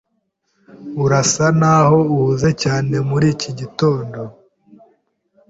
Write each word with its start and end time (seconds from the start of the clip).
Urasa 1.03 1.45
naho 1.59 1.97
uhuze 2.15 2.49
cyane 2.63 2.95
muri 3.09 3.25
iki 3.33 3.51
gitondo. 3.59 4.19